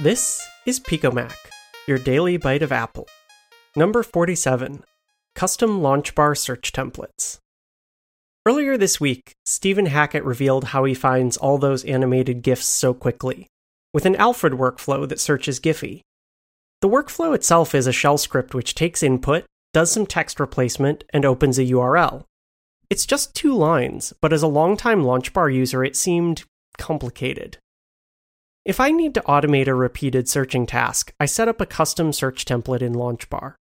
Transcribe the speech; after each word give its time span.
This 0.00 0.44
is 0.66 0.80
PicoMac, 0.80 1.36
your 1.86 1.98
daily 1.98 2.36
bite 2.36 2.62
of 2.62 2.72
Apple. 2.72 3.06
Number 3.76 4.02
47 4.02 4.82
Custom 5.36 5.80
LaunchBar 5.80 6.36
Search 6.36 6.72
Templates. 6.72 7.38
Earlier 8.44 8.76
this 8.76 9.00
week, 9.00 9.36
Stephen 9.46 9.86
Hackett 9.86 10.24
revealed 10.24 10.64
how 10.64 10.82
he 10.82 10.94
finds 10.94 11.36
all 11.36 11.58
those 11.58 11.84
animated 11.84 12.42
GIFs 12.42 12.66
so 12.66 12.92
quickly, 12.92 13.46
with 13.92 14.04
an 14.04 14.16
Alfred 14.16 14.54
workflow 14.54 15.08
that 15.08 15.20
searches 15.20 15.60
Giphy. 15.60 16.00
The 16.80 16.88
workflow 16.88 17.32
itself 17.32 17.72
is 17.72 17.86
a 17.86 17.92
shell 17.92 18.18
script 18.18 18.52
which 18.52 18.74
takes 18.74 19.00
input, 19.00 19.44
does 19.72 19.92
some 19.92 20.06
text 20.06 20.40
replacement, 20.40 21.04
and 21.10 21.24
opens 21.24 21.56
a 21.56 21.66
URL. 21.66 22.24
It's 22.90 23.06
just 23.06 23.36
two 23.36 23.54
lines, 23.54 24.12
but 24.20 24.32
as 24.32 24.42
a 24.42 24.48
longtime 24.48 25.04
LaunchBar 25.04 25.54
user, 25.54 25.84
it 25.84 25.94
seemed 25.94 26.42
complicated. 26.78 27.58
If 28.64 28.80
I 28.80 28.92
need 28.92 29.12
to 29.14 29.20
automate 29.22 29.66
a 29.66 29.74
repeated 29.74 30.26
searching 30.26 30.64
task, 30.64 31.12
I 31.20 31.26
set 31.26 31.48
up 31.48 31.60
a 31.60 31.66
custom 31.66 32.14
search 32.14 32.46
template 32.46 32.80
in 32.80 32.94
LaunchBar. 32.94 33.56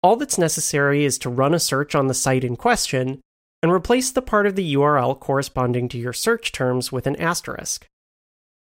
All 0.00 0.14
that's 0.14 0.38
necessary 0.38 1.04
is 1.04 1.18
to 1.18 1.28
run 1.28 1.54
a 1.54 1.58
search 1.58 1.96
on 1.96 2.06
the 2.06 2.14
site 2.14 2.44
in 2.44 2.54
question 2.54 3.20
and 3.64 3.72
replace 3.72 4.12
the 4.12 4.22
part 4.22 4.46
of 4.46 4.54
the 4.54 4.74
URL 4.74 5.18
corresponding 5.18 5.88
to 5.88 5.98
your 5.98 6.12
search 6.12 6.52
terms 6.52 6.92
with 6.92 7.08
an 7.08 7.16
asterisk. 7.16 7.88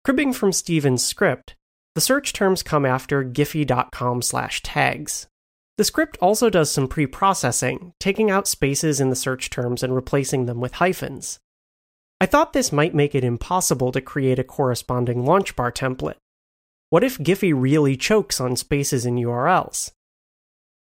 Cribbing 0.04 0.34
from 0.34 0.52
Stephen's 0.52 1.06
script, 1.06 1.56
the 1.94 2.02
search 2.02 2.34
terms 2.34 2.64
come 2.64 2.84
after 2.84 3.24
giphy.com 3.24 4.24
slash 4.24 4.64
tags. 4.64 5.28
The 5.78 5.84
script 5.84 6.18
also 6.20 6.50
does 6.50 6.72
some 6.72 6.88
pre-processing, 6.88 7.94
taking 8.00 8.32
out 8.32 8.48
spaces 8.48 9.00
in 9.00 9.12
the 9.12 9.16
search 9.16 9.52
terms 9.52 9.84
and 9.84 9.94
replacing 9.94 10.48
them 10.48 10.60
with 10.60 10.74
hyphens. 10.74 11.40
I 12.22 12.26
thought 12.26 12.54
this 12.54 12.72
might 12.72 12.94
make 12.94 13.16
it 13.16 13.24
impossible 13.24 13.92
to 13.94 14.02
create 14.02 14.40
a 14.40 14.44
corresponding 14.44 15.24
LaunchBar 15.24 15.74
template. 15.74 16.18
What 16.90 17.04
if 17.04 17.18
Giphy 17.18 17.54
really 17.56 17.96
chokes 17.96 18.42
on 18.42 18.56
spaces 18.56 19.06
in 19.06 19.16
URLs? 19.16 19.92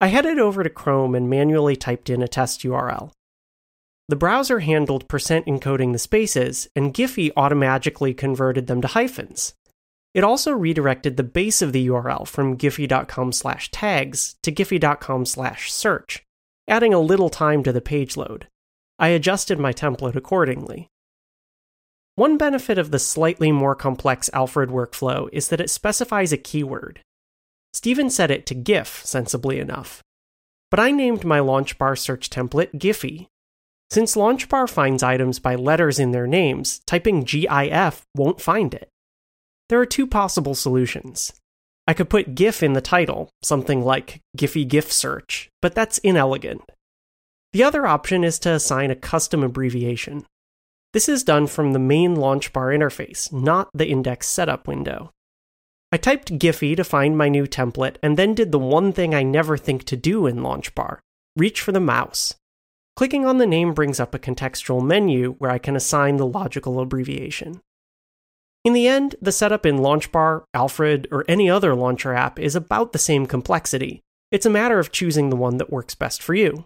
I 0.00 0.06
headed 0.06 0.38
over 0.38 0.62
to 0.62 0.70
Chrome 0.70 1.14
and 1.14 1.28
manually 1.28 1.76
typed 1.76 2.08
in 2.08 2.22
a 2.22 2.28
test 2.28 2.62
URL. 2.62 3.10
The 4.08 4.16
browser 4.16 4.60
handled 4.60 5.08
percent 5.08 5.46
encoding 5.46 5.92
the 5.92 5.98
spaces, 5.98 6.68
and 6.76 6.94
Giphy 6.94 7.32
automatically 7.36 8.14
converted 8.14 8.66
them 8.66 8.80
to 8.82 8.88
hyphens. 8.88 9.54
It 10.14 10.24
also 10.24 10.52
redirected 10.52 11.16
the 11.16 11.22
base 11.22 11.60
of 11.60 11.72
the 11.72 11.88
URL 11.88 12.26
from 12.26 12.56
giphy.com 12.56 13.32
slash 13.32 13.70
tags 13.70 14.36
to 14.42 14.52
giphy.com 14.52 15.26
slash 15.26 15.70
search, 15.70 16.22
adding 16.68 16.94
a 16.94 17.00
little 17.00 17.28
time 17.28 17.62
to 17.64 17.72
the 17.72 17.82
page 17.82 18.16
load. 18.16 18.46
I 18.98 19.08
adjusted 19.08 19.58
my 19.58 19.74
template 19.74 20.16
accordingly. 20.16 20.88
One 22.16 22.38
benefit 22.38 22.78
of 22.78 22.90
the 22.90 22.98
slightly 22.98 23.52
more 23.52 23.74
complex 23.74 24.30
Alfred 24.32 24.70
workflow 24.70 25.28
is 25.32 25.48
that 25.48 25.60
it 25.60 25.68
specifies 25.68 26.32
a 26.32 26.38
keyword. 26.38 27.00
Stephen 27.74 28.08
set 28.08 28.30
it 28.30 28.46
to 28.46 28.54
GIF, 28.54 29.02
sensibly 29.04 29.60
enough. 29.60 30.02
But 30.70 30.80
I 30.80 30.92
named 30.92 31.26
my 31.26 31.40
LaunchBar 31.40 31.98
search 31.98 32.30
template 32.30 32.72
Giphy. 32.78 33.26
Since 33.90 34.16
LaunchBar 34.16 34.68
finds 34.70 35.02
items 35.02 35.38
by 35.38 35.56
letters 35.56 35.98
in 35.98 36.12
their 36.12 36.26
names, 36.26 36.80
typing 36.86 37.22
GIF 37.22 38.06
won't 38.16 38.40
find 38.40 38.72
it. 38.72 38.88
There 39.68 39.78
are 39.78 39.86
two 39.86 40.06
possible 40.06 40.54
solutions. 40.54 41.34
I 41.86 41.92
could 41.92 42.08
put 42.08 42.34
GIF 42.34 42.62
in 42.62 42.72
the 42.72 42.80
title, 42.80 43.28
something 43.42 43.84
like 43.84 44.22
Giphy 44.38 44.66
GIF 44.66 44.90
search, 44.90 45.50
but 45.60 45.74
that's 45.74 45.98
inelegant. 45.98 46.62
The 47.52 47.62
other 47.62 47.86
option 47.86 48.24
is 48.24 48.38
to 48.38 48.52
assign 48.52 48.90
a 48.90 48.96
custom 48.96 49.44
abbreviation. 49.44 50.24
This 50.96 51.10
is 51.10 51.24
done 51.24 51.46
from 51.46 51.74
the 51.74 51.78
main 51.78 52.16
LaunchBar 52.16 52.74
interface, 52.74 53.30
not 53.30 53.68
the 53.74 53.86
index 53.86 54.28
setup 54.28 54.66
window. 54.66 55.12
I 55.92 55.98
typed 55.98 56.38
Giphy 56.38 56.74
to 56.74 56.84
find 56.84 57.18
my 57.18 57.28
new 57.28 57.44
template 57.44 57.96
and 58.02 58.16
then 58.16 58.32
did 58.32 58.50
the 58.50 58.58
one 58.58 58.94
thing 58.94 59.14
I 59.14 59.22
never 59.22 59.58
think 59.58 59.84
to 59.84 59.96
do 59.98 60.26
in 60.26 60.38
LaunchBar 60.38 61.00
reach 61.36 61.60
for 61.60 61.70
the 61.70 61.80
mouse. 61.80 62.36
Clicking 62.96 63.26
on 63.26 63.36
the 63.36 63.46
name 63.46 63.74
brings 63.74 64.00
up 64.00 64.14
a 64.14 64.18
contextual 64.18 64.82
menu 64.82 65.34
where 65.34 65.50
I 65.50 65.58
can 65.58 65.76
assign 65.76 66.16
the 66.16 66.26
logical 66.26 66.80
abbreviation. 66.80 67.60
In 68.64 68.72
the 68.72 68.88
end, 68.88 69.16
the 69.20 69.32
setup 69.32 69.66
in 69.66 69.80
LaunchBar, 69.80 70.44
Alfred, 70.54 71.08
or 71.12 71.26
any 71.28 71.50
other 71.50 71.74
launcher 71.74 72.14
app 72.14 72.38
is 72.38 72.56
about 72.56 72.94
the 72.94 72.98
same 72.98 73.26
complexity. 73.26 74.00
It's 74.32 74.46
a 74.46 74.56
matter 74.58 74.78
of 74.78 74.92
choosing 74.92 75.28
the 75.28 75.36
one 75.36 75.58
that 75.58 75.70
works 75.70 75.94
best 75.94 76.22
for 76.22 76.32
you. 76.32 76.64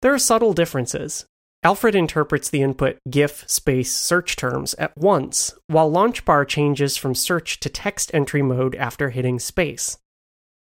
There 0.00 0.14
are 0.14 0.18
subtle 0.18 0.54
differences, 0.54 1.26
Alfred 1.64 1.96
interprets 1.96 2.48
the 2.48 2.62
input 2.62 2.98
GIF 3.10 3.44
space 3.50 3.92
search 3.92 4.36
terms 4.36 4.74
at 4.74 4.96
once, 4.96 5.54
while 5.66 5.90
LaunchBar 5.90 6.46
changes 6.46 6.96
from 6.96 7.16
search 7.16 7.58
to 7.60 7.68
text 7.68 8.14
entry 8.14 8.42
mode 8.42 8.76
after 8.76 9.10
hitting 9.10 9.40
space. 9.40 9.98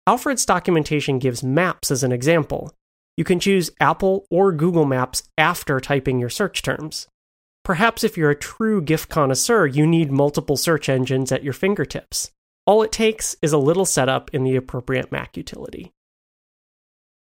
Alfred's 0.07 0.45
documentation 0.45 1.19
gives 1.19 1.43
maps 1.43 1.91
as 1.91 2.01
an 2.01 2.13
example. 2.13 2.73
You 3.17 3.25
can 3.25 3.41
choose 3.41 3.71
Apple 3.81 4.25
or 4.31 4.53
Google 4.53 4.85
Maps 4.85 5.23
after 5.37 5.81
typing 5.81 6.17
your 6.17 6.29
search 6.29 6.61
terms. 6.61 7.07
Perhaps 7.65 8.05
if 8.05 8.17
you're 8.17 8.31
a 8.31 8.35
true 8.35 8.81
GIF 8.81 9.09
connoisseur, 9.09 9.67
you 9.67 9.85
need 9.85 10.11
multiple 10.11 10.55
search 10.55 10.87
engines 10.87 11.29
at 11.31 11.43
your 11.43 11.53
fingertips. 11.53 12.31
All 12.65 12.81
it 12.83 12.93
takes 12.93 13.35
is 13.41 13.51
a 13.51 13.57
little 13.57 13.85
setup 13.85 14.33
in 14.33 14.45
the 14.45 14.55
appropriate 14.55 15.11
Mac 15.11 15.35
utility. 15.35 15.91